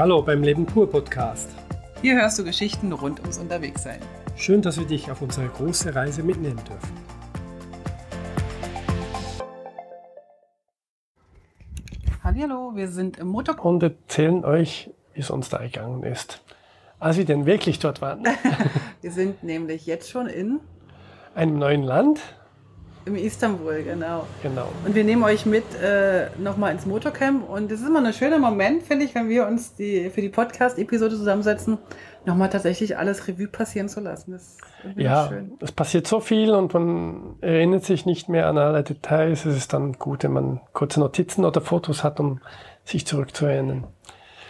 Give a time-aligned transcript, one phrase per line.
[0.00, 1.50] Hallo beim Leben pur Podcast.
[2.00, 4.00] Hier hörst du Geschichten rund ums Unterwegssein.
[4.34, 6.96] Schön, dass wir dich auf unsere große Reise mitnehmen dürfen.
[12.24, 16.42] Hallo, wir sind im Motor Und erzählen euch, wie es uns da gegangen ist.
[16.98, 18.24] Als wir denn wirklich dort waren.
[19.02, 20.60] wir sind nämlich jetzt schon in
[21.34, 22.20] einem neuen Land.
[23.10, 24.24] Im Istanbul, genau.
[24.40, 24.68] Genau.
[24.86, 27.48] Und wir nehmen euch mit äh, nochmal ins Motorcamp.
[27.48, 30.28] Und es ist immer ein schöner Moment, finde ich, wenn wir uns die, für die
[30.28, 31.78] Podcast-Episode zusammensetzen,
[32.24, 34.30] nochmal tatsächlich alles Revue passieren zu lassen.
[34.30, 34.58] Das
[34.94, 35.54] ja, schön.
[35.60, 39.44] es passiert so viel und man erinnert sich nicht mehr an alle Details.
[39.44, 42.40] Es ist dann gut, wenn man kurze Notizen oder Fotos hat, um
[42.84, 43.88] sich zurückzuerinnern.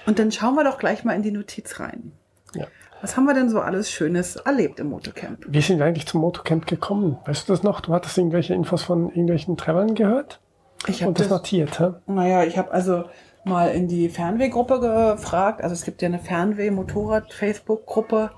[0.04, 2.12] Und dann schauen wir doch gleich mal in die Notiz rein.
[2.54, 2.66] Ja.
[3.00, 5.46] Was haben wir denn so alles Schönes erlebt im Motocamp?
[5.48, 7.16] Wie sind wir eigentlich zum Motocamp gekommen?
[7.24, 7.80] Weißt du das noch?
[7.80, 10.40] Du hattest irgendwelche Infos von irgendwelchen Travelern gehört?
[10.86, 11.92] Ich habe das, das notiert, hä?
[12.06, 13.04] Naja, ich habe also
[13.44, 15.62] mal in die Fernwehgruppe gefragt.
[15.62, 18.32] Also es gibt ja eine Fernweh-Motorrad-Facebook-Gruppe.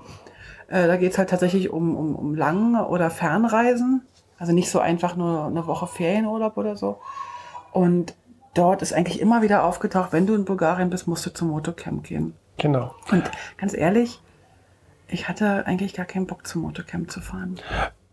[0.69, 4.03] Äh, da geht es halt tatsächlich um, um, um Lang- oder Fernreisen.
[4.37, 6.99] Also nicht so einfach nur eine Woche Ferienurlaub oder so.
[7.71, 8.13] Und
[8.53, 12.03] dort ist eigentlich immer wieder aufgetaucht, wenn du in Bulgarien bist, musst du zum Motocamp
[12.03, 12.33] gehen.
[12.57, 12.95] Genau.
[13.11, 14.21] Und ganz ehrlich,
[15.13, 17.59] ich hatte eigentlich gar keinen Bock zum Motorcamp zu fahren.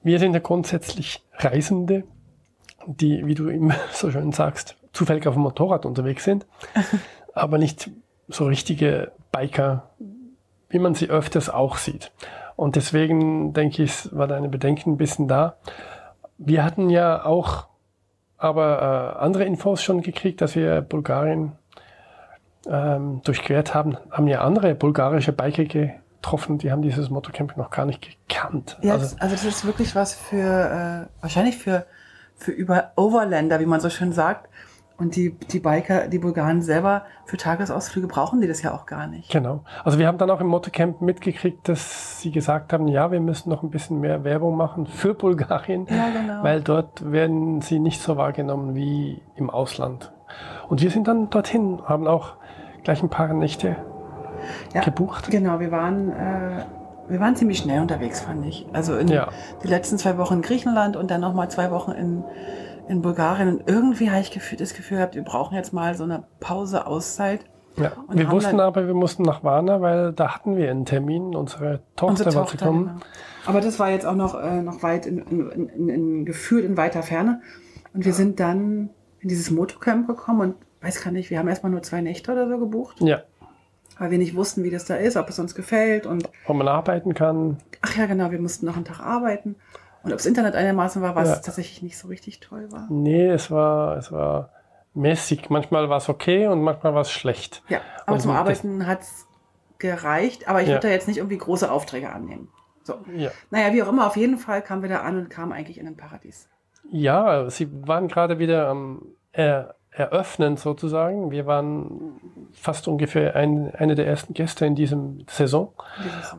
[0.03, 2.05] Wir sind ja grundsätzlich Reisende,
[2.87, 6.47] die, wie du immer so schön sagst, zufällig auf dem Motorrad unterwegs sind,
[7.35, 7.91] aber nicht
[8.29, 9.91] so richtige Biker,
[10.69, 12.13] wie man sie öfters auch sieht.
[12.55, 15.57] Und deswegen denke ich, war deine Bedenken ein bisschen da.
[16.37, 17.67] Wir hatten ja auch
[18.37, 21.53] aber äh, andere Infos schon gekriegt, dass wir Bulgarien
[22.67, 25.65] ähm, durchquert haben, haben ja andere bulgarische Biker
[26.21, 28.79] getroffen, die haben dieses Motorcamp noch gar nicht gekannt.
[28.83, 31.87] Ja, also, also das ist wirklich was für, äh, wahrscheinlich für,
[32.37, 34.49] für über Overlander, wie man so schön sagt.
[34.99, 39.07] Und die, die Biker, die Bulgaren selber, für Tagesausflüge brauchen die das ja auch gar
[39.07, 39.31] nicht.
[39.31, 39.65] Genau.
[39.83, 43.49] Also wir haben dann auch im Motorcamp mitgekriegt, dass sie gesagt haben, ja, wir müssen
[43.49, 46.43] noch ein bisschen mehr Werbung machen für Bulgarien, ja, genau.
[46.43, 50.13] weil dort werden sie nicht so wahrgenommen wie im Ausland.
[50.69, 52.35] Und wir sind dann dorthin, haben auch
[52.85, 53.77] gleich ein paar Nächte
[54.75, 55.31] ja, gebucht.
[55.31, 56.65] Genau, wir waren, äh,
[57.09, 58.67] wir waren ziemlich schnell unterwegs, fand ich.
[58.73, 59.29] Also in ja.
[59.63, 62.25] die letzten zwei Wochen in Griechenland und dann nochmal zwei Wochen in,
[62.89, 63.49] in Bulgarien.
[63.57, 66.87] Und irgendwie habe ich gefühlt, das Gefühl gehabt, wir brauchen jetzt mal so eine Pause,
[66.87, 67.45] Auszeit.
[67.77, 71.35] Ja, und wir wussten aber, wir mussten nach Varna, weil da hatten wir einen Termin.
[71.35, 72.87] Unsere Tochter, Unsere Tochter war zu kommen.
[72.87, 73.01] Genau.
[73.47, 76.77] Aber das war jetzt auch noch, äh, noch weit in, in, in, in, gefühlt in
[76.77, 77.41] weiter Ferne.
[77.95, 78.91] Und wir sind dann
[79.21, 82.49] in dieses Motocamp gekommen und weiß gar nicht, wir haben erstmal nur zwei Nächte oder
[82.49, 83.01] so gebucht.
[83.01, 83.23] Ja.
[84.01, 86.27] Weil wir nicht wussten, wie das da ist, ob es uns gefällt und.
[86.47, 87.59] Ob man arbeiten kann.
[87.83, 89.57] Ach ja, genau, wir mussten noch einen Tag arbeiten.
[90.03, 91.35] Und ob das Internet einigermaßen war, was ja.
[91.37, 92.87] tatsächlich nicht so richtig toll war.
[92.89, 94.53] Nee, es war, es war
[94.95, 95.51] mäßig.
[95.51, 97.63] Manchmal war es okay und manchmal war es schlecht.
[97.69, 99.27] Ja, aber und zum Arbeiten hat es
[99.77, 100.77] gereicht, aber ich ja.
[100.77, 102.49] würde da jetzt nicht irgendwie große Aufträge annehmen.
[102.85, 102.95] So.
[103.15, 103.31] Ja.
[103.51, 105.87] Naja, wie auch immer, auf jeden Fall kamen wir da an und kamen eigentlich in
[105.87, 106.49] ein Paradies.
[106.91, 109.03] Ja, sie waren gerade wieder am
[109.33, 109.65] äh,
[110.01, 111.31] eröffnen sozusagen.
[111.31, 112.21] Wir waren
[112.53, 115.73] fast ungefähr ein, eine der ersten Gäste in diesem Saison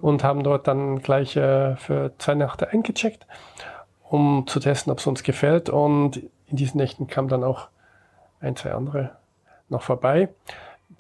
[0.02, 3.28] und haben dort dann gleich äh, für zwei Nächte eingecheckt,
[4.10, 5.70] um zu testen, ob es uns gefällt.
[5.70, 6.18] Und
[6.48, 7.70] in diesen Nächten kamen dann auch
[8.40, 9.12] ein, zwei andere
[9.70, 10.30] noch vorbei.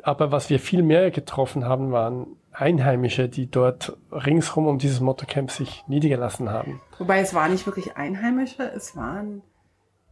[0.03, 5.51] Aber was wir viel mehr getroffen haben, waren Einheimische, die dort ringsrum um dieses Motocamp
[5.51, 6.81] sich niedergelassen haben.
[6.97, 9.41] Wobei es waren nicht wirklich Einheimische, es waren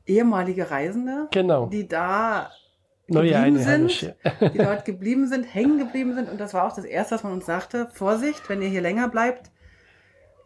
[0.09, 1.67] ehemalige Reisende, genau.
[1.67, 2.49] die da
[3.07, 4.15] geblieben sind,
[4.53, 6.29] die dort geblieben sind, hängen geblieben sind.
[6.29, 7.87] Und das war auch das Erste, was man uns sagte.
[7.93, 9.51] Vorsicht, wenn ihr hier länger bleibt.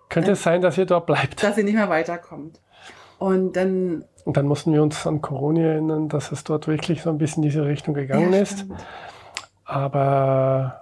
[0.09, 1.43] Könnte äh, es sein, dass ihr dort bleibt.
[1.43, 2.61] Dass ihr nicht mehr weiterkommt.
[3.19, 4.05] Und dann...
[4.25, 7.43] Und dann mussten wir uns an Corona erinnern, dass es dort wirklich so ein bisschen
[7.43, 8.65] in diese Richtung gegangen ja, ist.
[9.65, 10.81] Aber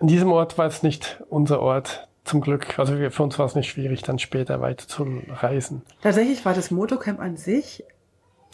[0.00, 2.78] in diesem Ort war es nicht unser Ort zum Glück.
[2.78, 5.82] Also für uns war es nicht schwierig, dann später weiter zu reisen.
[6.02, 7.84] Tatsächlich war das Motocamp an sich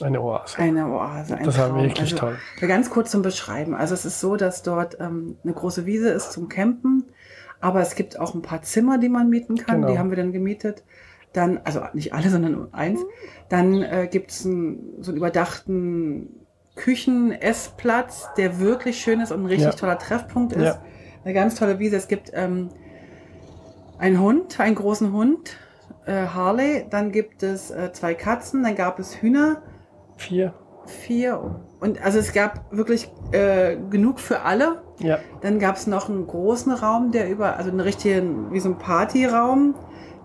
[0.02, 0.58] eine Oase.
[0.58, 1.36] Eine Oase.
[1.36, 2.38] Ein das war wirklich also, toll.
[2.60, 3.74] Ganz kurz zum Beschreiben.
[3.74, 7.04] Also es ist so, dass dort ähm, eine große Wiese ist zum Campen,
[7.60, 9.82] aber es gibt auch ein paar Zimmer, die man mieten kann.
[9.82, 9.92] Genau.
[9.92, 10.82] Die haben wir dann gemietet.
[11.32, 13.00] Dann, also nicht alle, sondern eins.
[13.48, 16.28] Dann äh, gibt es so einen überdachten
[16.74, 19.78] Küchen-Essplatz, der wirklich schön ist und ein richtig ja.
[19.78, 20.64] toller Treffpunkt ist.
[20.64, 20.82] Ja.
[21.24, 21.96] Eine ganz tolle Wiese.
[21.96, 22.70] Es gibt ähm,
[23.98, 25.56] ein Hund, einen großen Hund,
[26.06, 26.86] äh, Harley.
[26.90, 29.62] Dann gibt es äh, zwei Katzen, dann gab es Hühner.
[30.16, 30.54] Vier.
[30.86, 31.60] Vier.
[31.80, 34.82] Und also es gab wirklich äh, genug für alle.
[35.00, 35.18] Ja.
[35.40, 38.78] Dann gab es noch einen großen Raum, der über, also einen richtigen, wie so ein
[38.78, 39.74] Partyraum.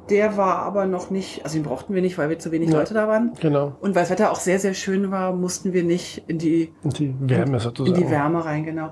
[0.10, 2.80] Der war aber noch nicht, also den brauchten wir nicht, weil wir zu wenig ja,
[2.80, 3.34] Leute da waren.
[3.40, 3.76] Genau.
[3.80, 6.90] Und weil das Wetter auch sehr, sehr schön war, mussten wir nicht in die, in
[6.90, 7.96] die Wärme sozusagen.
[7.96, 8.92] In die Wärme rein, genau.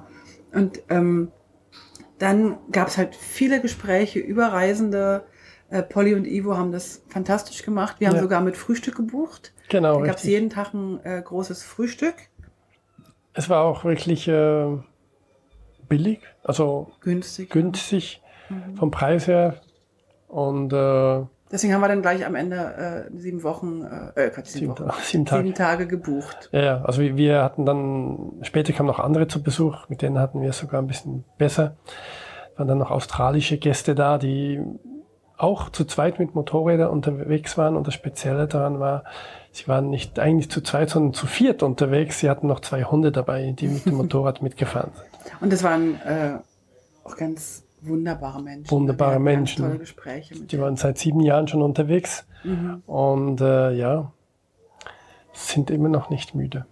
[0.54, 1.32] Und ähm,
[2.20, 5.24] dann gab es halt viele Gespräche über Reisende.
[5.70, 7.98] Äh, Polly und Ivo haben das fantastisch gemacht.
[8.00, 8.22] Wir haben Ja.
[8.22, 9.54] sogar mit Frühstück gebucht.
[9.70, 12.16] Genau, Da gab es jeden Tag ein äh, großes Frühstück.
[13.34, 14.78] Es war auch wirklich äh,
[15.90, 17.50] billig, also Günstig.
[17.50, 18.78] günstig Mhm.
[18.78, 19.62] vom Preis her.
[20.30, 23.84] Und äh, Deswegen haben wir dann gleich am Ende äh, sieben Wochen,
[24.16, 25.44] äh, äh, Quatsch, sieben, sieben, Wochen, sieben Tage.
[25.44, 26.50] sieben Tage gebucht.
[26.52, 30.20] Ja, ja, also wir- wir hatten dann, später kamen noch andere zu Besuch, mit denen
[30.20, 31.78] hatten wir es sogar ein bisschen besser.
[32.58, 34.62] Waren dann noch australische Gäste da, die
[35.38, 39.04] auch zu zweit mit Motorrädern unterwegs waren und das Spezielle daran war,
[39.52, 42.20] sie waren nicht eigentlich zu zweit, sondern zu viert unterwegs.
[42.20, 45.34] Sie hatten noch zwei Hunde dabei, die mit dem Motorrad mitgefahren sind.
[45.42, 46.40] Und das waren äh,
[47.04, 48.72] auch ganz wunderbare Menschen.
[48.72, 49.66] Wunderbare Menschen.
[49.66, 52.84] Tolle Gespräche Die waren seit sieben Jahren schon unterwegs Mhm.
[52.86, 54.12] und äh, ja,
[55.34, 56.66] sind immer noch nicht müde.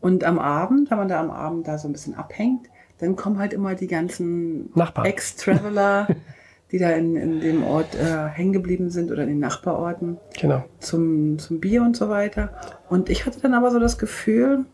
[0.00, 2.66] Und am Abend, wenn man da am Abend da so ein bisschen abhängt,
[2.98, 5.06] dann kommen halt immer die ganzen Nachbarn.
[5.06, 6.08] Ex-Traveler,
[6.72, 10.64] die da in, in dem Ort äh, hängen geblieben sind oder in den Nachbarorten Genau.
[10.80, 12.50] zum, zum Bier und so weiter.
[12.88, 14.64] Und ich hatte dann aber so das Gefühl,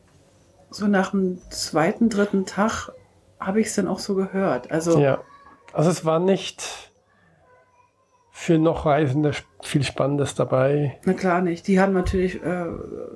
[0.70, 2.90] so nach dem zweiten, dritten Tag
[3.40, 4.70] habe ich es dann auch so gehört.
[4.70, 5.20] Also Ja.
[5.72, 6.90] Also es war nicht
[8.30, 9.32] für noch Reisende
[9.62, 10.96] viel Spannendes dabei.
[11.04, 11.66] Na klar nicht.
[11.66, 12.66] Die haben natürlich äh,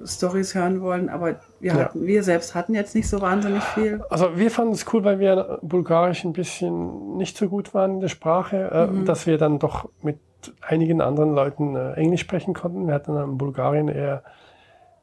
[0.05, 1.79] Stories hören wollen, aber wir, Ja.
[1.79, 4.03] hatten, wir selbst hatten jetzt nicht so wahnsinnig viel.
[4.11, 8.01] Also wir fanden es cool, weil wir Bulgarisch ein bisschen nicht so gut waren in
[8.01, 9.05] der Sprache, äh, Mhm.
[9.05, 10.19] dass wir dann doch mit
[10.61, 12.89] einigen anderen Leuten äh, Englisch sprechen konnten.
[12.89, 14.25] Wir hatten in Bulgarien eher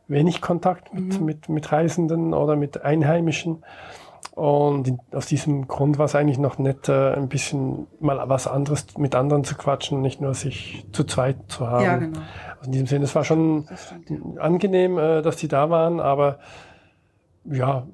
[0.10, 1.25] wenig Kontakt mit, Mhm.
[1.25, 3.63] mit, mit Reisenden oder mit Einheimischen.
[4.36, 8.48] Und in, aus diesem Grund war es eigentlich noch nett, äh, ein bisschen mal was
[8.48, 11.83] anderes mit anderen zu quatschen, nicht nur sich zu zweit zu haben.
[11.83, 12.19] Ja, genau.
[12.57, 13.94] Also in diesem Sinne, es war schon Das.
[14.07, 14.42] Ja.
[14.42, 16.39] angenehm, äh, dass die da waren, aber
[17.45, 17.88] ja,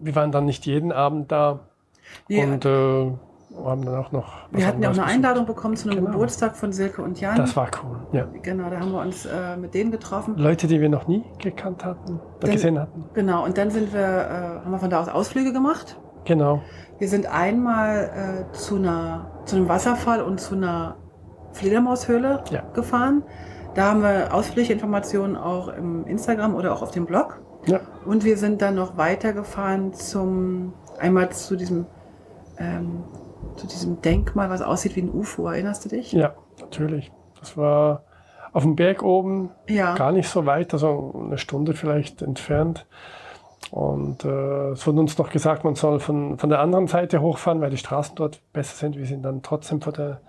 [0.00, 1.60] wir waren dann nicht jeden Abend da
[2.28, 3.12] Wir, und äh,
[3.64, 4.32] haben dann auch noch.
[4.50, 5.14] wir hatten ja auch eine besucht.
[5.16, 6.10] Einladung bekommen zu einem Genau.
[6.12, 7.36] Geburtstag von Silke und Jan.
[7.36, 8.26] Das war cool, ja.
[8.42, 10.36] genau, da haben wir uns äh, mit denen getroffen.
[10.36, 13.04] Leute, die wir noch nie gekannt hatten, oder Dann- gesehen hatten.
[13.14, 15.98] Genau, und dann sind wir, äh, haben wir von da aus Ausflüge gemacht.
[16.24, 16.62] Genau,
[16.98, 20.96] Wir sind einmal äh, zu, einer, zu einem Wasserfall und zu einer
[21.52, 22.62] Fledermaushöhle Ja.
[22.74, 23.22] gefahren.
[23.74, 27.40] Da haben wir ausführliche Informationen auch im Instagram oder auch auf dem Blog.
[27.66, 31.86] ja, Und wir sind dann noch weitergefahren zum, einmal zu diesem,
[32.58, 33.02] ähm,
[33.56, 35.46] zu diesem Denkmal, was aussieht wie ein UFO.
[35.48, 36.12] Erinnerst du dich?
[36.12, 37.10] ja, natürlich.
[37.40, 38.04] Das war
[38.52, 39.94] auf dem Berg oben, Ja.
[39.94, 42.86] gar nicht so weit, also eine Stunde vielleicht entfernt.
[43.70, 47.60] Und äh, es wurde uns noch gesagt, man soll von, von der anderen Seite hochfahren,
[47.60, 48.96] weil die Straßen dort besser sind.
[48.96, 50.20] Wir sind dann trotzdem von der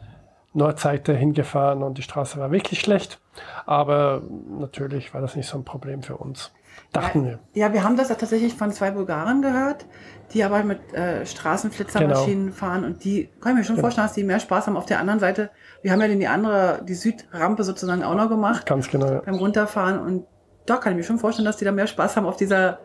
[0.53, 3.19] Nordseite hingefahren und die Straße war wirklich schlecht.
[3.65, 4.21] Aber
[4.59, 6.51] natürlich war das nicht so ein Problem für uns.
[6.91, 7.39] Dachten wir.
[7.53, 9.85] Ja, wir haben das ja tatsächlich von zwei Bulgaren gehört,
[10.33, 13.85] die aber mit äh, Straßenflitzermaschinen fahren und die, kann ich mir schon Genau.
[13.85, 15.49] vorstellen, dass die mehr Spaß haben auf der anderen Seite.
[15.81, 19.07] Wir haben ja die andere, die Südrampe sozusagen auch noch gemacht Ganz genau.
[19.11, 19.21] Ja.
[19.25, 20.25] beim Runterfahren und
[20.65, 22.79] da kann ich mir schon vorstellen, dass die da mehr Spaß haben auf dieser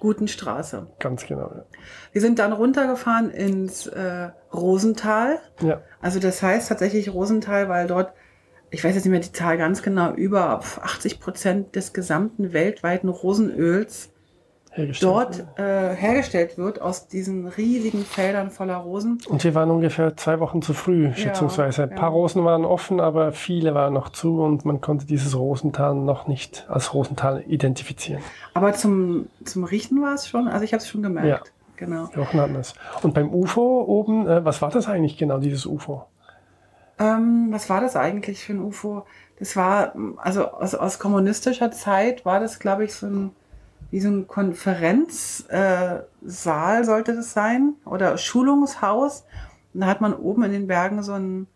[0.00, 0.86] guten Straße.
[0.98, 1.64] Ganz genau.
[2.12, 5.38] Wir sind dann runtergefahren ins äh, Rosental.
[5.60, 5.68] Ja.
[5.68, 5.82] ja.
[6.00, 8.12] Also das heißt tatsächlich Rosenthal, weil dort,
[8.70, 13.08] ich weiß jetzt nicht mehr die Zahl ganz genau, über 80 Prozent des gesamten weltweiten
[13.08, 14.10] Rosenöls.
[15.00, 19.20] Dort äh, hergestellt wird aus diesen riesigen Feldern voller Rosen.
[19.28, 21.84] Und wir waren ungefähr zwei Wochen zu früh, schätzungsweise.
[21.84, 21.96] Ein ja.
[21.96, 26.26] paar Rosen waren offen, aber viele waren noch zu und man konnte dieses Rosental noch
[26.26, 28.22] nicht als Rosental identifizieren.
[28.54, 31.28] Aber zum, zum Riechen war es schon, also ich habe es schon gemerkt.
[31.28, 31.40] Ja.
[31.76, 32.08] Genau.
[32.14, 32.74] Jochen hatten es.
[33.02, 36.06] Und beim UFO oben, äh, was war das eigentlich genau, dieses UFO?
[36.98, 39.04] Ähm, was war das eigentlich für ein UFO?
[39.38, 43.30] Das war, also aus, aus kommunistischer Zeit war das, glaube ich, so ein,
[43.90, 49.24] wie so ein Konferenzsaal äh, sollte das sein oder Schulungshaus.
[49.72, 51.46] Und da hat man oben in den Bergen so ein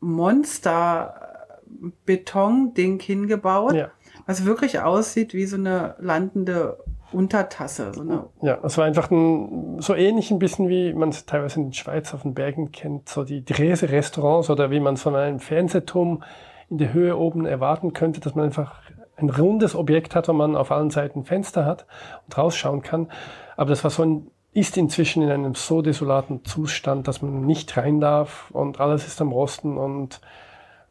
[0.00, 3.90] Monster-Beton-Ding hingebaut, Ja.
[4.26, 6.78] was wirklich aussieht wie so eine landende
[7.12, 7.92] Untertasse.
[7.94, 11.60] So eine, Ja, es war einfach ein, so ähnlich ein bisschen wie man es teilweise
[11.60, 15.14] in der Schweiz auf den Bergen kennt, so die Drese-Restaurants oder wie man es von
[15.14, 16.22] einem Fernsehturm
[16.70, 18.80] in der Höhe oben erwarten könnte, dass man einfach
[19.22, 21.86] ein rundes Objekt hat, wo man auf allen Seiten Fenster hat
[22.26, 23.10] und rausschauen kann.
[23.56, 27.76] Aber das war so ein, ist inzwischen in einem so desolaten Zustand, dass man nicht
[27.76, 30.20] rein darf und alles ist am Rosten und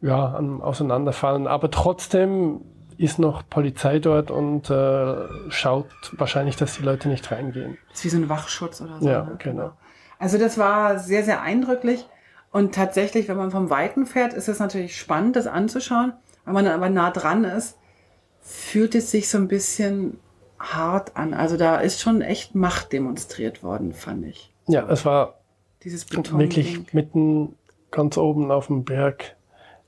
[0.01, 1.47] ja, am Auseinanderfallen.
[1.47, 2.61] Aber trotzdem
[2.97, 5.15] ist noch Polizei dort und äh,
[5.49, 7.77] schaut wahrscheinlich, dass die Leute nicht reingehen.
[7.89, 9.07] Das ist wie so ein Wachschutz oder so.
[9.07, 9.35] Ja, ne?
[9.39, 9.71] genau.
[10.19, 12.07] Also das war sehr, sehr eindrücklich.
[12.51, 16.13] Und tatsächlich, wenn man vom Weiten fährt, ist es natürlich spannend, das anzuschauen.
[16.45, 17.77] Wenn man aber nah dran ist,
[18.41, 20.19] fühlt es sich so ein bisschen
[20.59, 21.33] hart an.
[21.33, 24.53] Also da ist schon echt Macht demonstriert worden, fand ich.
[24.67, 25.39] Ja, es war
[25.83, 27.55] Dieses wirklich mitten
[27.89, 29.35] ganz oben auf dem Berg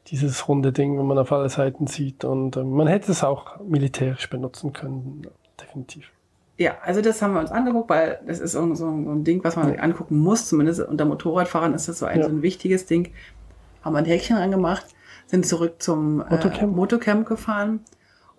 [0.07, 2.25] dieses runde Ding, wo man auf alle Seiten sieht.
[2.25, 5.27] Und äh, man hätte es auch militärisch benutzen können,
[5.60, 6.12] definitiv.
[6.57, 9.55] Ja, also das haben wir uns angeguckt, weil das ist so, so, ein Ding, was
[9.55, 10.48] man sich angucken muss.
[10.48, 12.25] Zumindest unter Motorradfahrern ist das so ein, Ja.
[12.25, 13.12] so ein wichtiges Ding.
[13.81, 14.86] Haben wir ein Häkchen angemacht,
[15.25, 16.75] sind zurück zum äh, Motocamp.
[16.75, 17.79] Motocamp gefahren.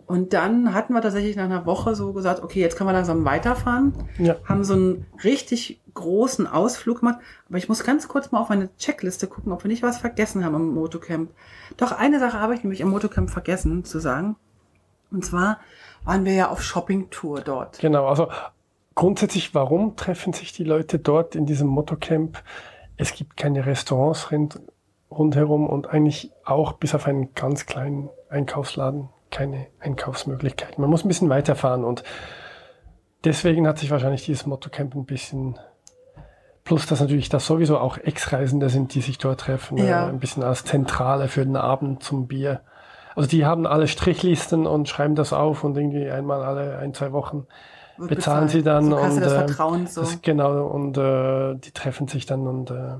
[0.07, 3.25] Und dann hatten wir tatsächlich nach einer Woche so gesagt, okay, jetzt können wir langsam
[3.25, 3.95] weiterfahren.
[4.19, 7.19] Ja, Haben so einen richtig großen Ausflug gemacht.
[7.49, 10.45] Aber ich muss ganz kurz mal auf meine Checkliste gucken, ob wir nicht was vergessen
[10.45, 11.31] haben im Motocamp.
[11.77, 14.37] Doch eine Sache habe ich nämlich im Motocamp vergessen zu sagen.
[15.11, 15.59] Und zwar
[16.05, 17.79] waren wir ja auf Shoppingtour dort.
[17.79, 18.07] genau.
[18.09, 18.29] Also
[18.95, 22.43] grundsätzlich, warum treffen sich die Leute dort in diesem Motocamp?
[22.97, 24.61] Es gibt keine Restaurants rind-
[25.11, 30.81] rundherum und eigentlich auch bis auf einen ganz kleinen Einkaufsladen keine Einkaufsmöglichkeiten.
[30.81, 32.03] Man muss ein bisschen weiterfahren und
[33.25, 35.59] deswegen hat sich wahrscheinlich dieses Motocamp ein bisschen
[36.65, 40.07] Plus, dass natürlich das sowieso auch Ex-Reisende sind, die sich dort treffen, Ja.
[40.07, 42.63] äh, ein bisschen als Zentrale für den Abend zum Bier.
[43.15, 47.13] Also die haben alle Strichlisten und schreiben das auf und irgendwie einmal alle ein, zwei
[47.13, 47.47] Wochen
[47.99, 48.09] bezahlen
[48.47, 48.51] bezahlt.
[48.51, 50.01] sie dann So Kasse und des äh, Vertrauens so.
[50.01, 52.95] das, genau und äh, die treffen sich dann und äh,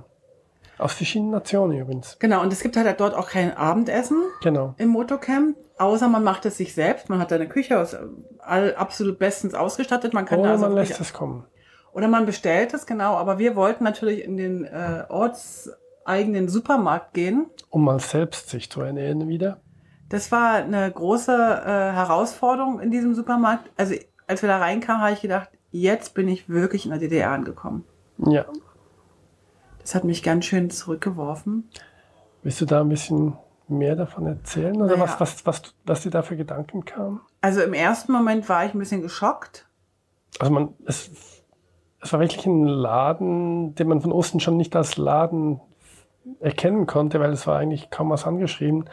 [0.79, 2.19] aus verschiedenen Nationen übrigens.
[2.19, 4.75] Genau, und es gibt halt dort auch kein Abendessen Genau.
[4.79, 7.09] im Motocamp, außer man macht es sich selbst.
[7.09, 7.97] Man hat eine Küche aus
[8.41, 10.13] all absolut bestens ausgestattet.
[10.15, 11.45] Man kann da Oder also Oh, man lässt es kommen.
[11.93, 13.15] Oder man bestellt es, genau.
[13.15, 17.47] Aber wir wollten natürlich in den äh, ortseigenen Supermarkt gehen.
[17.71, 19.59] Um mal selbst sich zu ernähren wieder.
[20.09, 23.71] Das war eine große äh, Herausforderung in diesem Supermarkt.
[23.77, 23.95] Also
[24.27, 27.85] als wir da reinkamen, habe ich gedacht, jetzt bin ich wirklich in der DDR angekommen.
[28.19, 28.45] Ja.
[29.85, 31.69] Das hat mich ganz schön zurückgeworfen.
[32.43, 33.35] Willst du da ein bisschen
[33.69, 34.77] mehr davon erzählen?
[34.77, 35.03] Oder Naja.
[35.03, 37.21] was, was, was, was dir da für Gedanken kamen?
[37.43, 39.69] Also im ersten Moment war ich ein bisschen geschockt.
[40.39, 41.11] Also man, es,
[42.01, 45.61] es war wirklich ein Laden, den man von Osten schon nicht als Laden
[46.41, 48.89] erkennen konnte, weil es war eigentlich kaum was angeschrieben.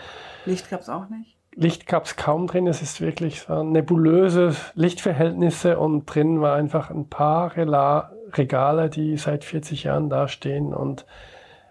[0.45, 1.37] Licht gab es auch nicht.
[1.55, 6.89] Licht gab es kaum drin, es ist wirklich so nebulöse Lichtverhältnisse und drin war einfach
[6.89, 11.05] ein paar Rela Regale, die seit 40 Jahren da stehen und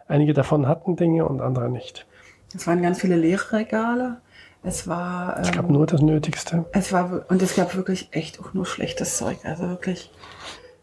[0.09, 2.07] einige davon hatten Dinge und andere nicht.
[2.55, 4.21] Es waren ganz viele leere Regale.
[4.63, 6.67] Es war, Es gab ähm, nur das Nötigste.
[6.73, 9.39] es war wir- und es gab wirklich echt auch nur schlechtes Zeug.
[9.45, 10.11] Also wirklich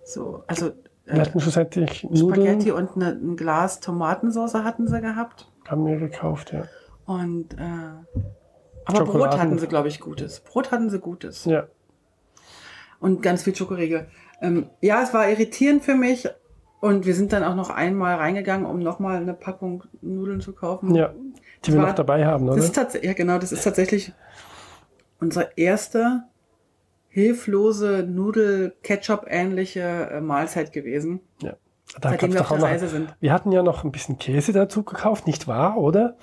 [0.03, 0.71] so, also
[1.05, 5.47] Wir äh, hatten schlussendlich Nudeln, Spaghetti und eine, ein Glas Tomatensauce hatten sie gehabt.
[5.67, 6.63] haben wir gekauft, ja.
[7.05, 8.21] Und äh,
[8.85, 10.39] aber Brot hatten sie, glaube ich, Gutes.
[10.39, 11.43] Brot hatten sie Gutes.
[11.45, 11.65] Ja,
[12.99, 14.07] Und ganz viel Schokoriegel.
[14.41, 16.27] Ähm, ja, es war irritierend für mich.
[16.79, 20.93] Und wir sind dann auch noch einmal reingegangen, um nochmal eine Packung Nudeln zu kaufen.
[20.95, 21.11] ja.
[21.65, 23.03] Die wir war- noch dabei haben, Das oder?
[23.03, 24.13] ja genau, das ist tatsächlich
[25.19, 26.23] unsere erste
[27.09, 31.53] hilflose Nudel-Ketchup-ähnliche äh, Mahlzeit gewesen, Ja.
[32.01, 33.15] Da seitdem wir auf der noch, Reise sind.
[33.21, 36.15] wir hatten ja noch ein bisschen Käse dazu gekauft, nicht wahr, oder?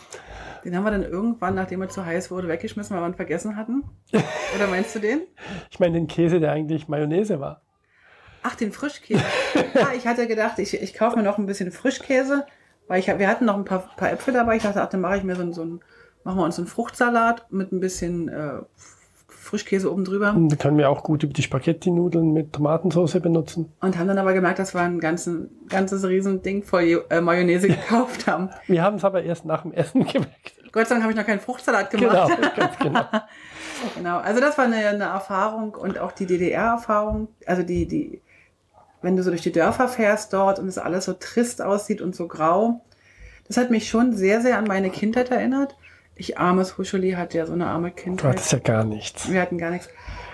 [0.64, 3.56] Den haben wir dann irgendwann, nachdem er zu heiß wurde, weggeschmissen, weil wir ihn vergessen
[3.56, 3.85] hatten.
[4.56, 5.23] Oder meinst du den?
[5.71, 7.62] Ich meine den Käse, der eigentlich Mayonnaise war.
[8.42, 9.25] Ach, den Frischkäse.
[9.75, 12.47] ja, ich hatte gedacht, ich, ich kaufe mir noch ein bisschen Frischkäse,
[12.87, 14.56] weil ich, wir hatten noch ein paar, paar Äpfel dabei.
[14.56, 15.80] Ich dachte, ach, dann mache ich mir so, so ein,
[16.23, 18.61] machen wir uns einen Fruchtsalat mit ein bisschen äh,
[19.44, 20.32] Frischkäse oben drüber.
[20.34, 23.72] Und die können wir auch gut über die Spaghetti-Nudeln mit Tomatensauce benutzen.
[23.80, 28.26] Und haben dann aber gemerkt, dass wir ein ganzen, ganzes Riesending voll äh, Mayonnaise gekauft
[28.26, 28.50] haben.
[28.66, 30.54] Wir haben es aber erst nach dem Essen gemerkt.
[30.72, 32.30] Gott sei Dank habe ich noch keinen Fruchtsalat gemacht.
[32.36, 33.04] Genau, ganz genau.
[33.96, 37.28] Genau, also das war eine, eine Erfahrung und auch die DDR-Erfahrung.
[37.44, 38.22] Also die, die,
[39.02, 42.14] wenn du so durch die Dörfer fährst dort und es alles so trist aussieht und
[42.14, 42.80] so grau,
[43.46, 45.76] das hat mich schon sehr, sehr an meine Kindheit erinnert.
[46.16, 48.33] Ich armes Huscheli hatte ja so eine arme Du Kindheit.
[48.33, 49.30] hattest ja gar nichts.
[49.30, 49.88] Wir hatten gar nichts.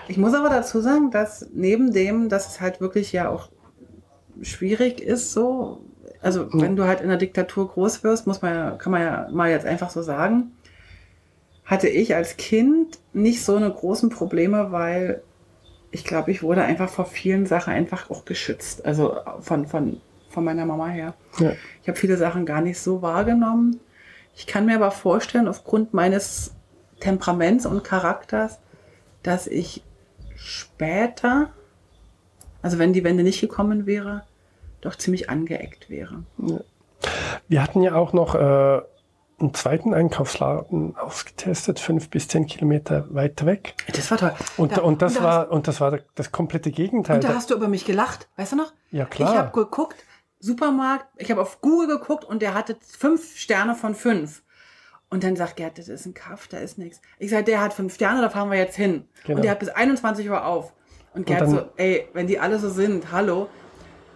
[0.07, 3.49] Ich muss aber dazu sagen, dass neben dem, dass es halt wirklich ja auch
[4.41, 5.81] schwierig ist, so,
[6.21, 9.27] also wenn du halt in der Diktatur groß wirst, muss man ja, kann man ja
[9.31, 10.51] mal jetzt einfach so sagen,
[11.65, 15.21] hatte ich als Kind nicht so eine großen Probleme, weil
[15.91, 18.85] ich glaube, ich wurde einfach vor vielen Sachen einfach auch geschützt.
[18.85, 21.13] Also von, von, von meiner Mama her.
[21.39, 21.53] Ja.
[21.81, 23.79] Ich habe viele Sachen gar nicht so wahrgenommen.
[24.35, 26.53] Ich kann mir aber vorstellen, aufgrund meines
[26.99, 28.59] Temperaments und Charakters,
[29.23, 29.83] dass ich
[30.35, 31.49] später,
[32.61, 34.23] also wenn die Wende nicht gekommen wäre,
[34.81, 36.23] doch ziemlich angeeckt wäre.
[37.47, 38.81] Wir hatten ja auch noch äh,
[39.39, 43.75] einen zweiten Einkaufsladen ausgetestet, fünf bis zehn Kilometer weiter weg.
[43.95, 44.33] Das war toll.
[44.57, 47.17] Und, Da- und das da war und das war das komplette Gegenteil.
[47.17, 48.73] Und da hast du über mich gelacht, weißt du noch?
[48.91, 49.35] Ja, Ich klar.
[49.37, 49.97] habe geguckt,
[50.41, 54.43] Supermarkt, ich habe auf Google geguckt und der hatte fünf Sterne von fünf.
[55.09, 57.01] Und dann sagt Gerd, das ist ein Kaff, da ist nichts.
[57.19, 59.05] Ich sage, der hat fünf Sterne, da fahren wir jetzt hin.
[59.25, 59.37] Genau.
[59.37, 60.73] Und der hat bis 21 Uhr auf.
[61.13, 63.47] Und Gerd Und so, ey, wenn die alle so sind, hallo.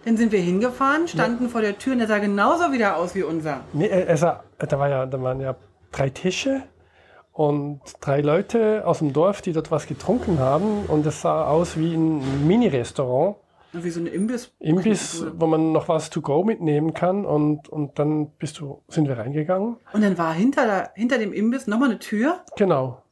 [0.04, 3.24] Dann sind wir hingefahren, standen vor der Tür und der sah genauso wieder aus wie
[3.24, 3.62] unser.
[3.72, 5.56] Nee, er sah, da, war ja, da waren ja
[5.90, 6.62] drei Tische
[7.32, 10.86] und drei Leute aus dem Dorf, die dort was getrunken haben.
[10.86, 13.36] Und es sah aus wie ein Mini-Restaurant.
[13.72, 14.52] Wie so ein Imbiss.
[14.58, 17.26] Imbiss, wo man noch was to go mitnehmen kann.
[17.26, 19.76] Und, und dann bist du, sind wir reingegangen.
[19.92, 23.02] Und dann war hinter, der, hinter dem Imbiss nochmal eine Tür Genau.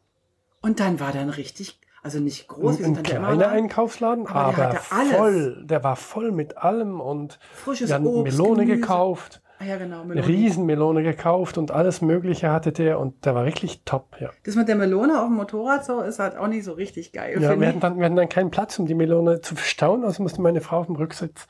[0.63, 3.49] und dann war dann richtig, also nicht groß, Ein, ein kleiner.
[3.49, 5.13] Einkaufsladen, Aber der aber, alles.
[5.17, 5.65] voll.
[5.67, 8.81] Der war voll mit allem und Frisches wir haben Obst, Melone Gemüse.
[8.81, 9.43] gekauft.
[9.65, 10.05] Ah ja, genau.
[10.05, 10.27] Melone.
[10.27, 14.31] Riesenmelone gekauft und alles Mögliche hatte der und der war wirklich top, ja.
[14.45, 17.41] Das mit der Melone auf dem Motorrad so ist halt auch nicht so richtig geil.
[17.41, 20.23] Ja, wir hatten, dann, wir hatten dann keinen Platz, um die Melone zu verstauen, also
[20.23, 21.47] musste meine Frau auf dem Rücksitz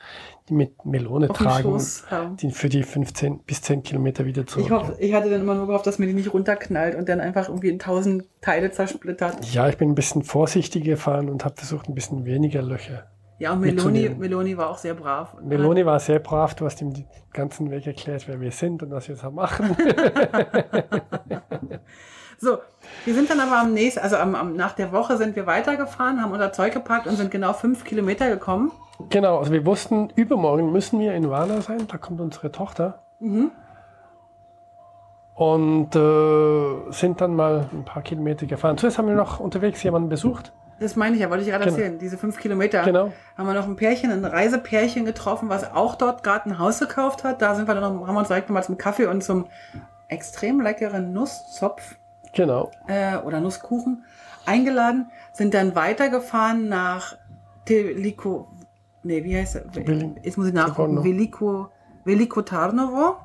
[0.47, 2.37] die mit Melone Auf tragen, Schoß haben.
[2.37, 4.65] die für die 15 bis 10 Kilometer wieder zurück.
[4.65, 7.19] Ich, hoffe, ich hatte dann immer nur gehofft, dass mir die nicht runterknallt und dann
[7.19, 9.43] einfach irgendwie in tausend Teile zersplittert.
[9.53, 13.07] ja, ich bin ein bisschen vorsichtig gefahren und habe versucht, ein bisschen weniger Löcher.
[13.37, 14.09] Ja, und Meloni.
[14.09, 15.33] Meloni war auch sehr brav.
[15.33, 18.81] Und Melone war sehr brav, du hast ihm den ganzen Weg erklärt, wer wir sind
[18.81, 19.75] und was wir so machen.
[22.37, 22.57] So,
[23.05, 26.21] wir sind dann aber am nächsten, also am, am, nach der Woche sind wir weitergefahren,
[26.21, 28.71] haben unser Zeug gepackt und sind genau fünf Kilometer gekommen.
[29.09, 33.03] genau, also wir wussten, übermorgen müssen wir in Warna sein, da kommt unsere Tochter.
[33.19, 33.51] Mhm.
[35.33, 38.77] Und äh, sind dann mal ein paar Kilometer gefahren.
[38.77, 40.53] Zuerst haben wir noch unterwegs jemanden besucht.
[40.79, 41.77] Das meine ich ja, wollte ich gerade Genau.
[41.77, 41.97] erzählen.
[41.99, 43.11] Diese fünf Kilometer Genau.
[43.37, 47.23] haben wir noch ein Pärchen, ein Reisepärchen getroffen, was auch dort gerade ein Haus gekauft
[47.23, 47.41] hat.
[47.41, 49.45] Da sind wir dann noch, haben wir uns direkt nochmal zum Kaffee und zum
[50.09, 51.95] extrem leckeren Nusszopf
[52.33, 52.71] Genau.
[52.87, 54.03] äh, oder Nusskuchen
[54.45, 57.17] eingeladen, sind dann weitergefahren nach
[57.65, 58.47] Teliko,
[59.03, 59.63] nee, wie heißt er?
[60.23, 61.03] Jetzt muss ich nachgucken.
[61.03, 61.69] Veliko,
[62.03, 63.15] Veliko Tarnovo.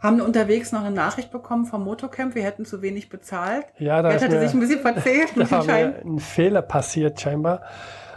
[0.00, 3.66] Haben unterwegs noch eine Nachricht bekommen vom Motocamp, wir hätten zu wenig bezahlt.
[3.78, 7.60] Ja, da hatte mir, sich ein bisschen verzählt, da war mir ein Fehler passiert scheinbar.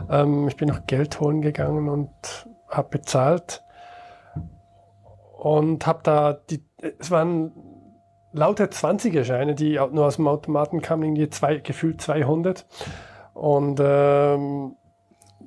[0.10, 2.10] Ähm, ich bin noch Geld holen gegangen und
[2.70, 3.64] habe bezahlt
[5.38, 6.64] und habe da die,
[7.00, 7.52] es waren
[8.32, 12.66] lauter 20er-Scheine, die au- nur aus dem Automaten kamen, irgendwie zwei, gefühlt 200
[13.34, 14.76] und ähm,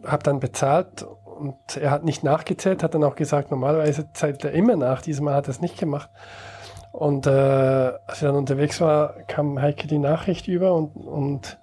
[0.04, 4.52] habe dann bezahlt und er hat nicht nachgezählt, hat dann auch gesagt, normalerweise zählt er
[4.52, 6.10] immer nach, diesmal hat er es nicht gemacht.
[6.92, 11.58] Und äh, als ich dann unterwegs war, kam Heike die Nachricht über und, und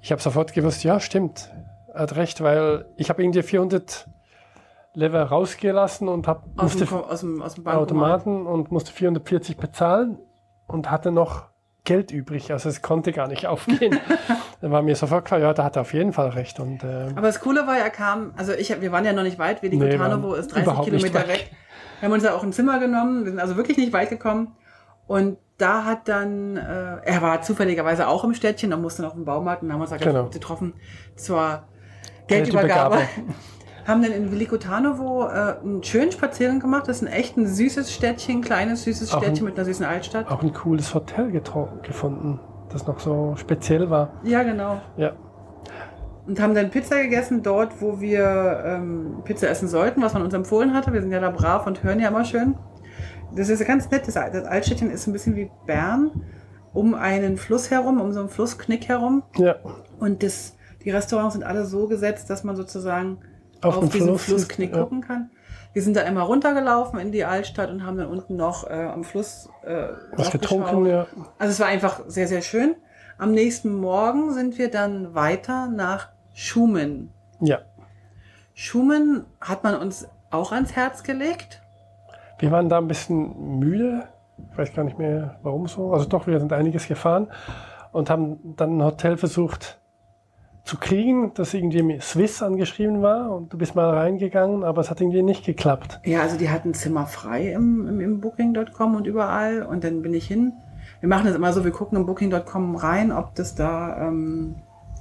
[0.00, 1.52] ich habe sofort gewusst, ja, stimmt,
[1.92, 4.08] er hat recht, weil ich habe irgendwie 400
[4.94, 7.66] Lever rausgelassen und hab, Aus musste dem, aus dem, aus dem.
[7.66, 10.18] Automaten und musste 440 bezahlen
[10.66, 11.51] und hatte noch
[11.84, 12.52] Geld übrig.
[12.52, 13.98] Also es konnte gar nicht aufgehen.
[14.60, 16.60] Dann war mir sofort klar, ja, da hat er auf jeden Fall recht.
[16.60, 19.38] Und ähm, Aber das Coole war, er kam, also ich, wir waren ja noch nicht
[19.38, 19.94] weit, Veliko Nee,
[20.38, 21.50] ist 30 überhaupt nicht Kilometer weg.
[22.00, 24.56] Wir haben uns ja auch ein Zimmer genommen, wir sind also wirklich nicht weit gekommen.
[25.06, 26.60] Und da hat dann, äh,
[27.04, 29.96] er war zufälligerweise auch im Städtchen und musste noch im Baumarkt und haben uns da
[29.96, 30.28] Genau.
[30.28, 30.74] getroffen
[31.16, 31.62] zur
[32.26, 32.98] Geldübergabe.
[33.86, 36.86] Haben dann in Veliko Tarnovo äh, einen schönen Spaziergang gemacht.
[36.88, 39.84] Das ist ein echt ein süßes Städtchen, kleines süßes Auch ein- Städtchen mit einer süßen
[39.84, 40.30] Altstadt.
[40.30, 42.38] auch ein cooles Hotel gefunden,
[42.70, 44.12] das noch so speziell war.
[44.22, 44.80] Ja, genau.
[44.96, 45.12] Ja,
[46.26, 50.32] und haben dann Pizza gegessen dort, wo wir ähm, Pizza essen sollten, was man uns
[50.32, 50.92] empfohlen hatte.
[50.92, 52.54] Wir sind ja da brav und hören ja immer schön.
[53.34, 54.06] Das ist ganz nett.
[54.06, 56.12] Das, das Altstädtchen ist ein bisschen wie Bern,
[56.72, 59.24] um einen Fluss herum, um so einen Flussknick herum.
[59.36, 59.56] ja.
[59.98, 63.18] Und das, die Restaurants sind alle so gesetzt, dass man sozusagen
[63.62, 64.82] Auf auf, dem diesen Fluss Flussknick ja.
[64.82, 65.30] gucken kann.
[65.72, 69.04] Wir sind da einmal runtergelaufen in die Altstadt und haben dann unten noch äh, am
[69.04, 71.06] Fluss äh, Was getrunken, ja.
[71.38, 72.76] Also es war einfach sehr, sehr schön.
[73.16, 77.10] Am nächsten Morgen sind wir dann weiter nach Schumen.
[77.40, 77.60] Ja.
[78.54, 81.62] Schumen hat man uns auch ans Herz gelegt.
[82.38, 84.08] Wir waren da ein bisschen müde.
[84.50, 85.92] Ich weiß gar nicht mehr, warum so.
[85.92, 87.28] Also doch, wir sind einiges gefahren
[87.92, 89.78] und haben dann ein Hotel versucht
[90.64, 93.34] zu kriegen, das irgendwie mit Swiss angeschrieben war.
[93.34, 96.00] Und du bist mal reingegangen, aber es hat irgendwie nicht geklappt.
[96.04, 99.62] Ja, also die hatten Zimmer frei im, im, im Booking.com und überall.
[99.62, 100.52] Und dann bin ich hin.
[101.00, 104.54] Wir machen das immer so, wir gucken im Booking.com rein, ob das da ähm,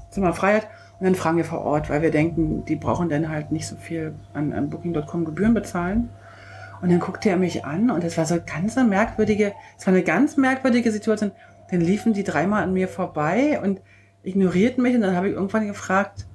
[0.10, 0.68] Zimmer frei hat.
[1.00, 3.76] Und dann fragen wir vor Ort, weil wir denken, die brauchen dann halt nicht so
[3.76, 6.10] viel an, an Booking.com Gebühren bezahlen.
[6.82, 9.94] Und dann guckte er mich an und es war so ganz eine merkwürdige, es war
[9.94, 11.32] eine ganz merkwürdige Situation.
[11.70, 13.82] Dann liefen die dreimal an mir vorbei und
[14.24, 16.28] ignorierten mich und dann habe ich irgendwann gefragt,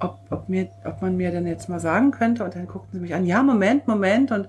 [0.00, 2.44] ob, ob, mir, ob man mir denn jetzt mal sagen könnte.
[2.44, 4.30] Und dann guckten sie mich an, ja, Moment, Moment.
[4.32, 4.48] Und,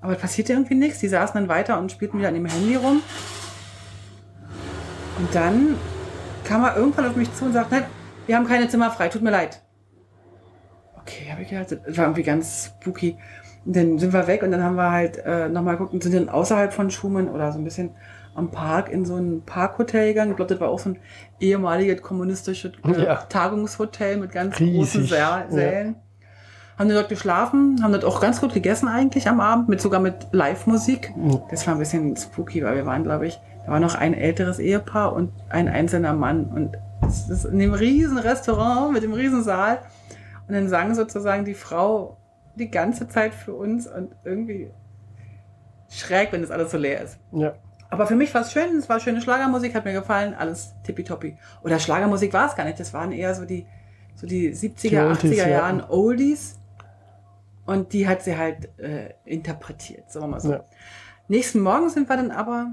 [0.00, 0.98] aber es passierte irgendwie nichts.
[0.98, 3.02] Die saßen dann weiter und spielten wieder an dem Handy rum.
[5.18, 5.76] Und dann
[6.44, 7.84] kam er irgendwann auf mich zu und sagt, nein,
[8.26, 9.62] wir haben keine Zimmer frei, tut mir leid.
[11.00, 13.16] Okay, habe ich gedacht, das war irgendwie ganz spooky.
[13.68, 16.14] Und dann sind wir weg und dann haben wir halt äh, nochmal geguckt und sind
[16.14, 17.90] dann außerhalb von Schumann oder so ein bisschen
[18.34, 20.30] am Park in so ein Parkhotel gegangen.
[20.30, 20.98] Ich glaube, das war auch so ein
[21.38, 23.16] ehemaliges kommunistisches äh, ja.
[23.16, 25.10] Tagungshotel mit ganz Riesig.
[25.10, 25.96] großen Sälen.
[25.96, 26.28] Ja.
[26.78, 30.28] Haben dort geschlafen, haben dort auch ganz gut gegessen eigentlich am Abend, mit sogar mit
[30.32, 31.14] Live-Musik.
[31.14, 31.42] Mhm.
[31.50, 34.60] Das war ein bisschen spooky, weil wir waren, glaube ich, da war noch ein älteres
[34.60, 36.46] Ehepaar und ein einzelner Mann.
[36.46, 39.80] Und das ist in dem riesen Restaurant mit dem riesen Saal.
[40.46, 42.16] Und dann sang sozusagen die Frau
[42.58, 44.70] die ganze Zeit für uns und irgendwie
[45.88, 47.18] schräg, wenn das alles so leer ist.
[47.32, 47.54] Ja.
[47.90, 51.38] Aber für mich war es schön, es war schöne Schlagermusik, hat mir gefallen, alles tippitoppi.
[51.64, 53.66] Oder Schlagermusik war es gar nicht, das waren eher so die,
[54.14, 55.90] so die 70er, die Oldies, 80er Jahren ja.
[55.90, 56.58] Oldies.
[57.64, 60.52] Und die hat sie halt äh, interpretiert, sagen wir mal so.
[60.52, 60.64] Ja.
[61.28, 62.72] Nächsten Morgen sind wir dann aber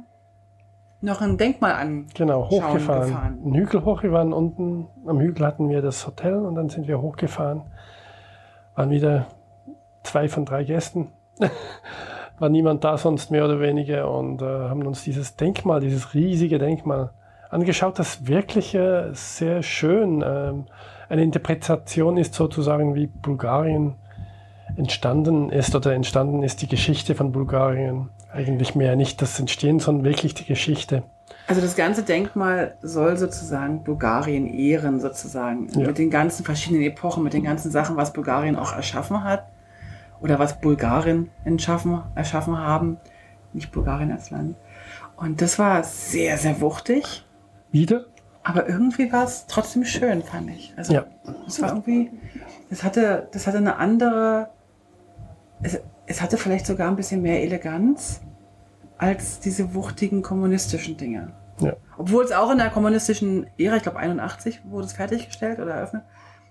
[1.02, 2.08] noch ein Denkmal an.
[2.14, 3.10] Genau, hochgefahren.
[3.10, 3.40] Gefahren.
[3.44, 6.88] Einen Hügel hoch, wir waren unten, am Hügel hatten wir das Hotel und dann sind
[6.88, 7.64] wir hochgefahren.
[8.76, 9.28] Waren wieder
[10.06, 11.10] zwei von drei Gästen.
[12.40, 16.60] War niemand da sonst mehr oder weniger und äh, haben uns dieses Denkmal, dieses riesige
[16.60, 17.12] Denkmal
[17.50, 20.66] angeschaut, das wirklich äh, sehr schön ähm,
[21.08, 23.96] eine Interpretation ist sozusagen wie Bulgarien
[24.76, 28.10] entstanden ist oder entstanden ist die Geschichte von Bulgarien.
[28.34, 31.04] Eigentlich mehr nicht das Entstehen, sondern wirklich die Geschichte.
[31.48, 35.70] Also das ganze Denkmal soll sozusagen Bulgarien ehren, sozusagen.
[35.74, 35.88] Ja.
[35.88, 39.46] Mit den ganzen verschiedenen Epochen, mit den ganzen Sachen, was Bulgarien auch erschaffen hat.
[40.22, 42.98] Oder was Bulgarien erschaffen, erschaffen haben.
[43.54, 44.56] Nicht Bulgarien als Land.
[45.18, 47.26] Und das war sehr, sehr wuchtig.
[47.72, 48.06] Wieder?
[48.44, 50.74] Aber irgendwie war es trotzdem schön, fand ich.
[50.78, 51.06] Also ja.
[51.48, 52.12] es war irgendwie,
[52.70, 54.50] das hatte, das hatte eine andere,
[55.64, 58.22] es, es hatte vielleicht sogar ein bisschen mehr Eleganz
[58.98, 61.34] als diese wuchtigen kommunistischen Dinge.
[61.60, 61.74] Ja.
[61.98, 66.04] Obwohl es auch in der kommunistischen Ära, ich glaube 81, wurde es fertiggestellt oder eröffnet.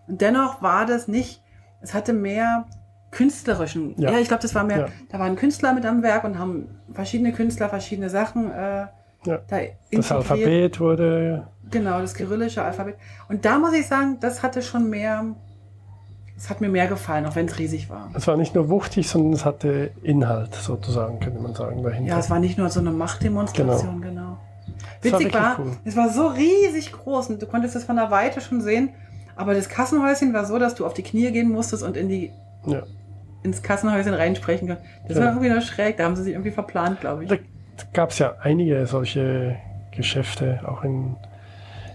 [0.09, 1.43] Und dennoch war das nicht,
[1.81, 2.67] es hatte mehr
[3.15, 3.95] künstlerischen.
[3.97, 4.87] Ja, ja ich glaube, das war mehr, ja.
[5.09, 8.51] da waren Künstler mit am Werk und haben verschiedene Künstler verschiedene Sachen.
[8.51, 8.87] Äh,
[9.27, 9.39] ja.
[9.49, 9.59] da
[9.91, 11.47] das Alphabet wurde.
[11.71, 12.97] Genau, das kyrillische Alphabet.
[13.29, 15.25] Und da muss ich sagen, das hatte schon mehr,
[16.37, 18.11] es hat mir mehr gefallen, auch wenn es riesig war.
[18.15, 22.11] Es war nicht nur wuchtig, sondern es hatte Inhalt sozusagen, könnte man sagen, dahinter.
[22.11, 24.23] Ja, es war nicht nur so eine Machtdemonstration, genau.
[24.23, 24.39] genau.
[25.01, 25.73] Witzig war, war cool.
[25.85, 28.91] es war so riesig groß und du konntest es von der Weite schon sehen.
[29.37, 32.33] Aber das Kassenhäuschen war so, dass du auf die Knie gehen musstest und in die
[32.67, 32.83] ja.
[33.45, 34.89] Ins Kassenhäuschen reinsprechen konntest.
[35.09, 37.31] Das war irgendwie noch schräg, da haben sie sich irgendwie verplant, glaube ich.
[37.31, 37.37] Da
[37.93, 39.57] gab es ja einige solche
[39.93, 41.17] Geschäfte, auch in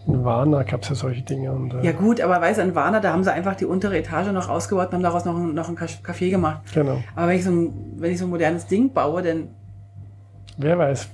[0.08, 1.52] in Warner gab es ja solche Dinge.
[1.52, 3.98] Und, äh ja gut, aber weißt du, in Warner, da haben sie einfach die untere
[3.98, 6.62] Etage noch ausgebaut und haben daraus noch, ein, noch ein Café gemacht.
[6.74, 7.04] Genau.
[7.16, 9.50] Aber wenn ich, so ein, wenn ich so ein modernes Ding baue, dann...
[10.58, 11.10] Wer weiß,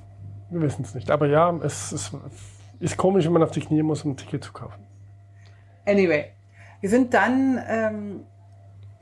[0.50, 1.12] wir wissen es nicht.
[1.12, 2.12] Aber ja, es, es
[2.80, 4.82] ist komisch, wenn man auf die Knie muss, um ein Ticket zu kaufen.
[5.86, 6.32] Anyway,
[6.82, 8.22] wir sind dann ähm,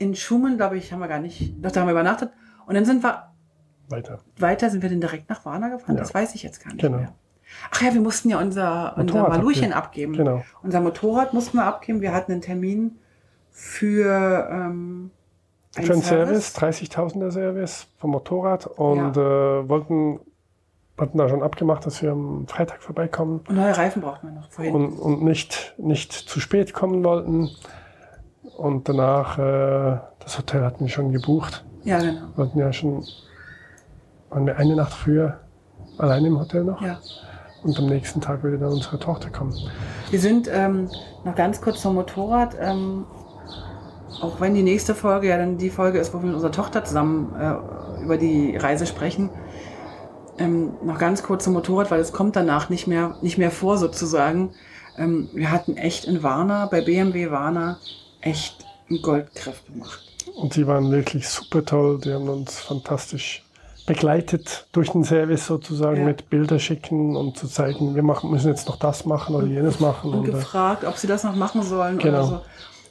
[0.04, 2.32] in Schumann, glaube ich, haben wir gar nicht, doch da haben wir übernachtet.
[2.66, 3.32] Und dann sind wir
[3.90, 4.20] weiter.
[4.38, 5.96] Weiter sind wir dann direkt nach Warner gefahren.
[5.96, 6.02] Ja.
[6.02, 6.98] Das weiß ich jetzt gar nicht genau.
[6.98, 7.14] mehr.
[7.72, 10.14] Ach ja, wir mussten ja unser, unser Maluchen abgeben.
[10.14, 10.44] Genau.
[10.64, 12.02] Unser Motorrad mussten wir abgeben.
[12.02, 12.98] Wir hatten einen Termin
[13.52, 15.12] für ähm,
[15.76, 19.60] einen für einen Service, Service 30.000er Service vom Motorrad und ja.
[19.60, 20.20] äh, wollten
[20.98, 23.42] hatten da schon abgemacht, dass wir am Freitag vorbeikommen.
[23.48, 24.76] Und neue Reifen brauchten wir noch vorhin.
[24.76, 27.50] Und, und nicht, nicht zu spät kommen wollten.
[28.58, 31.66] Und danach, äh, das Hotel hatten wir schon gebucht.
[31.84, 32.14] Ja, genau.
[32.14, 33.06] Wir wollten ja schon,
[34.30, 35.40] waren wir eine Nacht früher
[35.98, 36.82] alleine im Hotel noch.
[36.82, 37.00] Ja.
[37.64, 39.54] Und am nächsten Tag würde dann unsere Tochter kommen.
[40.10, 40.90] Wir sind ähm,
[41.24, 42.56] noch ganz kurz zum Motorrad.
[42.60, 43.06] Ähm,
[44.22, 46.84] auch wenn die nächste Folge ja dann die Folge ist, wo wir mit unserer Tochter
[46.84, 49.30] zusammen äh, über die Reise sprechen.
[50.38, 53.78] Ähm, noch ganz kurz zum Motorrad, weil es kommt danach nicht mehr, nicht mehr vor
[53.78, 54.52] sozusagen.
[54.98, 57.78] Ähm, wir hatten echt in Warner, bei BMW Warner,
[58.24, 60.00] echt einen Goldgriff gemacht.
[60.36, 62.00] Und sie waren wirklich super toll.
[62.00, 63.44] Die haben uns fantastisch
[63.86, 66.06] begleitet durch den Service sozusagen ja.
[66.06, 69.80] mit Bilder schicken und zu zeigen, wir machen, müssen jetzt noch das machen oder jenes
[69.80, 70.14] machen.
[70.14, 72.26] Und, und gefragt, ob sie das noch machen sollen genau.
[72.26, 72.42] so.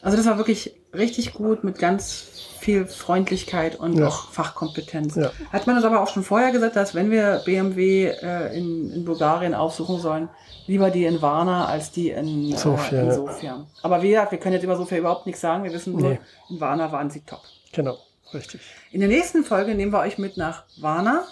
[0.02, 2.28] Also das war wirklich richtig gut mit ganz
[2.60, 4.06] viel Freundlichkeit und ja.
[4.06, 5.16] auch Fachkompetenz.
[5.16, 5.32] Ja.
[5.52, 9.04] Hat man uns aber auch schon vorher gesagt, dass wenn wir BMW äh, in, in
[9.04, 10.28] Bulgarien aufsuchen sollen,
[10.66, 13.00] lieber die in Varna als die in, Sofia.
[13.00, 13.66] Äh, in Sofia.
[13.82, 15.64] Aber wie gesagt, wir können jetzt über Sofia überhaupt nichts sagen.
[15.64, 16.18] Wir wissen nur, nee.
[16.50, 17.42] in Varna waren sie top.
[17.72, 17.98] Genau.
[18.32, 18.60] Richtig.
[18.92, 21.24] In der nächsten Folge nehmen wir euch mit nach Varna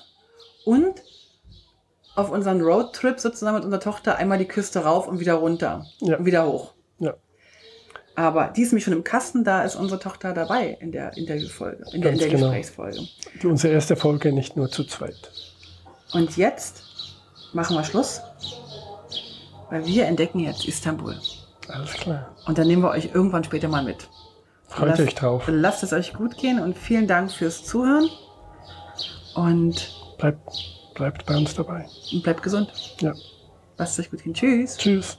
[0.64, 1.02] und
[2.16, 6.18] auf unseren Roadtrip sozusagen mit unserer Tochter einmal die Küste rauf und wieder runter ja.
[6.18, 6.74] und wieder hoch.
[6.98, 7.14] Ja.
[8.20, 11.86] Aber die ist nämlich schon im Kasten, da ist unsere Tochter dabei in der Interviewfolge,
[11.94, 12.48] in der, in der genau.
[12.48, 12.98] Gesprächsfolge.
[13.44, 15.30] Unsere erste Folge nicht nur zu zweit.
[16.12, 16.82] Und jetzt
[17.54, 18.20] machen wir Schluss,
[19.70, 21.18] weil wir entdecken jetzt Istanbul.
[21.68, 22.36] Alles klar.
[22.44, 24.06] Und dann nehmen wir euch irgendwann später mal mit.
[24.68, 25.44] Freut lasst, euch drauf.
[25.46, 28.10] Lasst es euch gut gehen und vielen Dank fürs Zuhören.
[29.34, 30.50] Und bleibt,
[30.94, 31.86] bleibt bei uns dabei.
[32.12, 32.70] Und bleibt gesund.
[33.00, 33.14] Ja.
[33.78, 34.34] Lasst euch gut hin.
[34.34, 34.76] Tschüss.
[34.76, 35.18] Tschüss.